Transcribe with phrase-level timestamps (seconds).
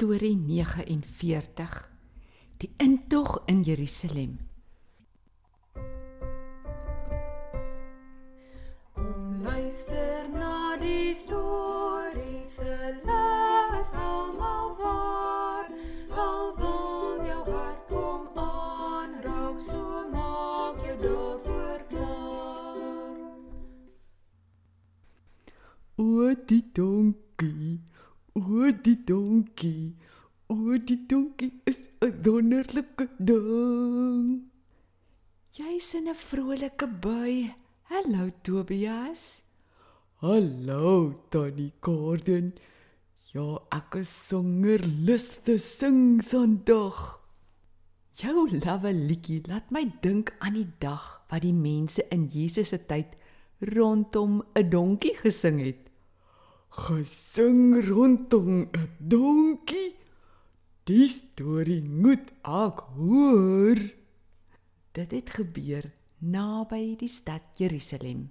[0.00, 1.90] Storie 49.
[2.56, 4.38] Die intog in Jerusalem.
[8.94, 15.68] Kom luister na die storie se les almal waar.
[16.16, 23.20] Al wil jou hart kom aanraak, so maak jou daarvoor klaar.
[26.00, 27.84] O die donkie,
[28.34, 29.96] o die donkie,
[30.48, 34.50] o die donkie is 'n wonderlike ding.
[35.52, 37.54] Jy's in 'n vrolike bui.
[37.90, 39.42] Hallo Tobias.
[40.22, 42.52] Hallo Tannie Gordon.
[43.32, 47.18] Ja, ek is songer lus te sing vandag.
[48.14, 52.78] Jou lawwe liedjie laat my dink aan die dag wat die mense in Jesus se
[52.78, 53.16] tyd
[53.60, 55.89] rondom 'n donkie gesing het.
[56.70, 59.96] Gesing rondom 'n donkie.
[60.84, 63.78] Die storie moet ek hoor.
[64.92, 68.30] Dit het gebeur naby die stad Jerusalem.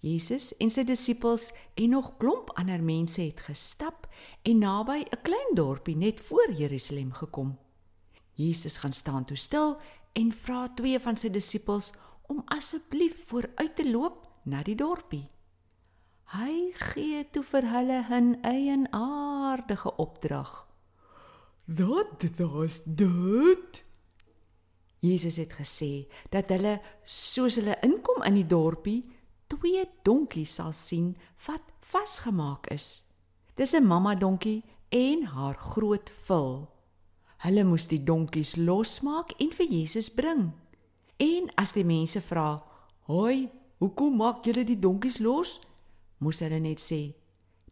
[0.00, 4.08] Jesus en sy disippels en nog klomp ander mense het gestap
[4.42, 7.58] en naby 'n klein dorpie net voor Jerusalem gekom.
[8.32, 9.80] Jesus gaan staan toe stil
[10.12, 11.92] en vra twee van sy disippels
[12.26, 15.26] om asseblief vooruit te loop na die dorpie.
[16.32, 20.66] Hy gee toe vir hulle 'n eienaardige opdrag.
[21.66, 23.84] Wat was dit?
[24.98, 29.04] Jesus het gesê dat hulle soos hulle inkom in die dorpie
[29.46, 31.14] twee donkies sal sien
[31.46, 33.04] wat vasgemaak is.
[33.54, 36.68] Dis 'n mamma donkie en haar groot vul.
[37.36, 40.52] Hulle moes die donkies losmaak en vir Jesus bring.
[41.16, 42.62] En as die mense vra,
[43.06, 45.60] "Hoi, hoekom maak julle die donkies los?"
[46.18, 47.14] Moes hulle net sê,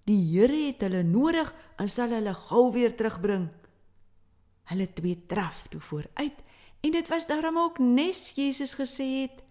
[0.05, 3.51] "Die Here het hulle nodig en sal hulle gou weer terugbring."
[4.65, 6.39] Hulle twee draf toe vooruit
[6.81, 9.43] en dit was daarom ook nes Jesus gesê het,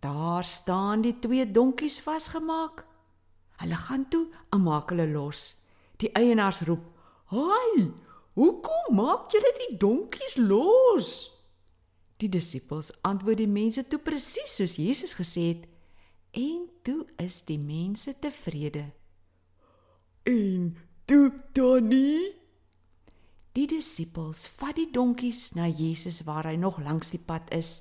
[0.00, 2.84] "Daar staan die twee donkies vasgemaak."
[3.56, 5.56] Hulle gaan toe en maak hulle los.
[5.96, 6.84] Die eienaars roep,
[7.24, 7.92] "Haai,
[8.34, 11.30] hoekom maak julle die donkies los?"
[12.16, 15.77] Die disippels antwoord die mense toe presies soos Jesus gesê het
[16.30, 18.84] en toe is die mense tevrede.
[20.22, 22.38] En toe Tannie
[23.58, 27.80] Die disippels vat die donkies na Jesus waar hy nog langs die pad is.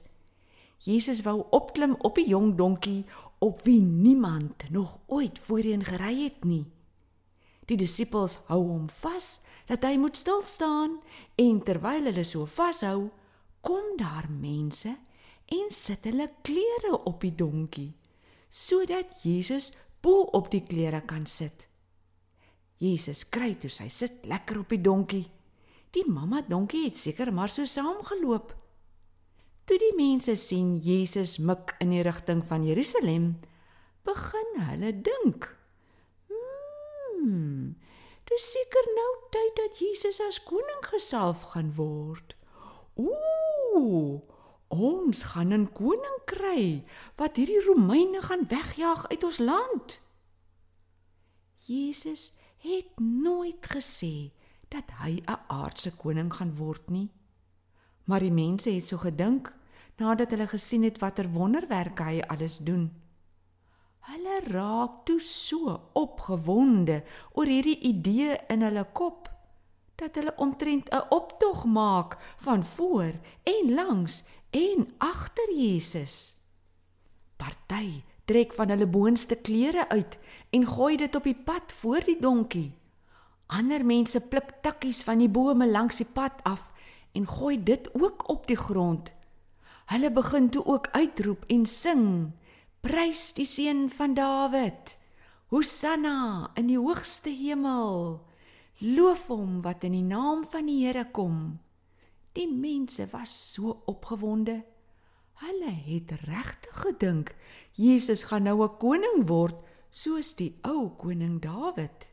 [0.82, 3.04] Jesus wou opklim op die jong donkie
[3.46, 6.64] op wie niemand nog ooit voorheen gery het nie.
[7.70, 9.38] Die disippels hou hom vas
[9.70, 10.98] dat hy moet stil staan
[11.38, 13.12] en terwyl hulle so vashou,
[13.62, 14.96] kom daar mense
[15.46, 17.92] en sit hulle klere op die donkie
[18.58, 21.68] sodat Jesus bo op die klere kan sit.
[22.82, 25.26] Jesus kry toe sy sit lekker op die donkie.
[25.94, 28.54] Die mamma donkie het seker maar so saamgeloop.
[29.68, 33.34] Toe die mense sien Jesus mik in die rigting van Jerusalem,
[34.08, 35.50] begin hulle dink.
[36.32, 37.76] Hmm,
[38.30, 42.38] dis seker nou tyd dat Jesus as koning gesalf gaan word.
[42.96, 44.24] Ooh,
[44.68, 46.84] ons gaan 'n koning kry
[47.16, 50.02] wat hierdie Romeine gaan wegjaag uit ons land.
[51.58, 54.32] Jesus het nooit gesê
[54.70, 57.10] dat hy 'n aardse koning gaan word nie.
[58.04, 59.54] Maar die mense het so gedink
[59.98, 62.92] nadat hulle gesien het watter wonderwerke hy alles doen.
[64.00, 69.28] Hulle raak toe so opgewonde oor hierdie idee in hulle kop
[69.96, 73.14] dat hulle omtrent 'n optog maak van voor
[73.44, 74.24] en langs
[74.58, 76.34] en agter Jesus.
[77.38, 80.18] Party trek van hulle boonste klere uit
[80.50, 82.72] en gooi dit op die pad voor die donkie.
[83.48, 86.72] Ander mense pluk takkies van die bome langs die pad af
[87.14, 89.14] en gooi dit ook op die grond.
[89.94, 92.08] Hulle begin toe ook uitroep en sing:
[92.82, 94.98] Prys die seun van Dawid!
[95.48, 98.20] Hosanna in die hoogste hemel!
[98.78, 101.58] Loof hom wat in die naam van die Here kom.
[102.38, 104.60] Die mense was so opgewonde.
[105.42, 107.34] Hulle het regtig gedink
[107.74, 109.58] Jesus gaan nou 'n koning word
[109.90, 112.08] soos die ou koning Dawid.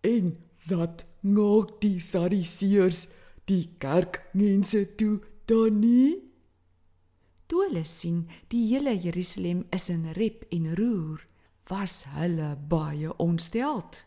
[0.00, 0.36] En
[0.68, 3.08] wat maak die Fariseërs
[3.44, 6.20] die kerkmense toe dan nie?
[7.46, 11.24] Toe hulle sien die hele Jerusalem is in rep en roer,
[11.68, 14.04] was hulle baie ontsteld.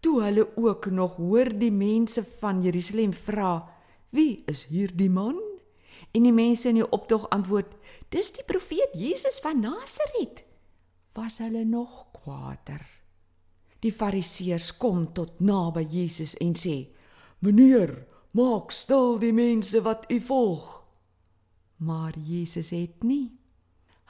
[0.00, 3.77] Toe hulle ook nog hoor die mense van Jerusalem vra,
[4.10, 5.40] "Wie is hierdie man?"
[6.14, 7.72] en die mense in die optog antwoord,
[8.08, 10.44] "Dis die profeet Jesus van Nasaret."
[11.14, 12.86] Was hulle nog kwaader.
[13.80, 16.88] Die Fariseërs kom tot naby Jesus en sê:
[17.38, 20.82] Meneer, maak stil die mense wat u volg.
[21.76, 23.38] Maar Jesus het nie.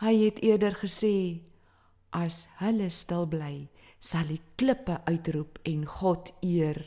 [0.00, 1.42] Hy het eerder gesê:
[2.10, 3.68] As hulle stil bly,
[4.00, 6.80] sal die klippe uitroep en God eer.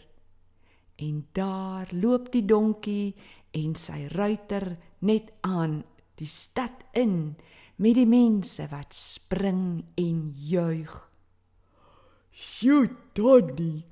[1.02, 3.16] En daar loop die donkie
[3.58, 5.82] en sy ruiter net aan
[6.22, 7.34] die stad in
[7.82, 10.94] met die mense wat spring en juig.
[12.30, 12.86] Sjoe,
[13.18, 13.86] Tony.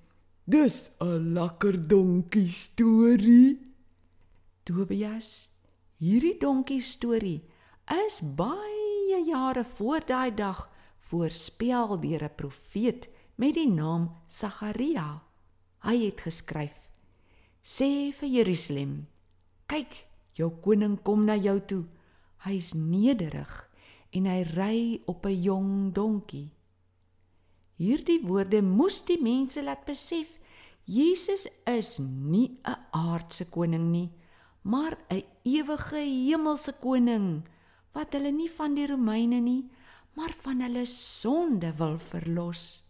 [0.46, 3.58] Dis 'n lekker donkie storie.
[4.64, 5.50] Tobias,
[5.98, 7.42] hierdie donkie storie
[8.06, 15.24] is baie jare voor daai dag voorspel deur 'n profeet met die naam Sagaria.
[15.82, 16.89] Hy het geskryf:
[17.64, 19.08] Sê vir Jerusalem:
[19.68, 21.84] Kyk, jou koning kom na jou toe.
[22.46, 23.52] Hy's nederig
[24.16, 26.50] en hy ry op 'n jong donkie.
[27.78, 30.40] Hierdie woorde moes die mense laat besef
[30.90, 34.10] Jesus is nie 'n aardse koning nie,
[34.64, 37.44] maar 'n ewige hemelse koning
[37.94, 39.70] wat hulle nie van die Romeine nie,
[40.16, 42.84] maar van hulle sonde wil verlos.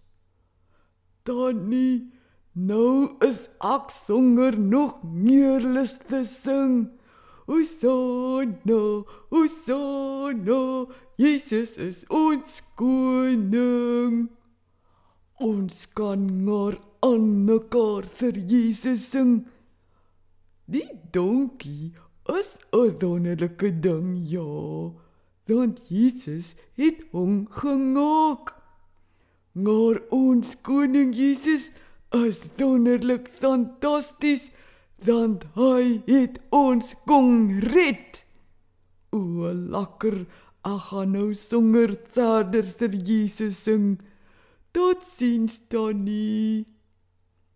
[1.23, 2.11] Tony,
[2.53, 6.89] nou is ek sonder nog meer lus te sing.
[7.49, 10.85] Hosanna, Hosanna,
[11.17, 14.27] Jesus is ons koning.
[15.41, 19.47] Ons kan maar aan mekaar vir Jesus sing.
[20.69, 21.95] Die donkie
[22.37, 24.93] is 'n wonderlike ding, ja.
[25.47, 28.53] Want Jesus het hom gemaak.
[29.51, 31.71] Maar ons koning Jesus
[32.15, 34.49] is wonderlik fantasties
[35.05, 38.23] want hy het ons kom red.
[39.15, 40.25] O, lekker.
[40.67, 43.99] Ek gaan nou sonder verder vir Jesus sing.
[44.75, 46.65] Tot sins Tony.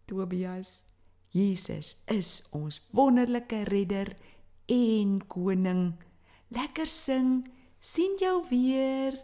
[0.08, 0.82] Tobias,
[1.36, 4.14] Jesus is ons wonderlike redder
[4.72, 5.94] en koning.
[6.54, 7.44] Lekker sing.
[7.84, 9.18] sien jou weer.